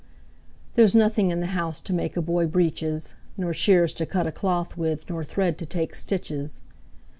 [0.73, 4.31] "There's nothing in the house To make a boy breeches, Nor shears to cut a
[4.31, 6.63] cloth with Nor thread to take stitches.